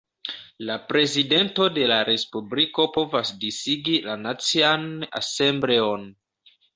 La 0.67 0.75
Prezidento 0.91 1.67
de 1.75 1.83
la 1.91 1.97
Respubliko 2.07 2.85
povas 2.95 3.31
disigi 3.43 3.99
la 4.07 4.15
Nacian 4.23 4.89
Asembleon. 5.21 6.09